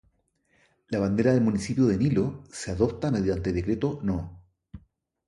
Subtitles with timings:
[0.89, 4.41] La Bandera del Municipio de Nilo se adopta mediante Decreto No.